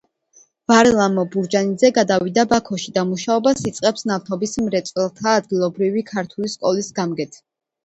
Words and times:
ვარლამ 0.71 1.19
ბურჯანაძე 1.35 1.91
გადავიდა 1.97 2.45
ბაქოში 2.53 2.95
და 2.97 3.03
მუშაობას 3.11 3.63
იწყებს 3.73 4.07
ნავთობის 4.13 4.57
მრეწველთა 4.65 5.37
ადგილობრივი 5.43 6.07
ქართული 6.11 6.53
სკოლის 6.59 6.93
გამგედ. 7.01 7.41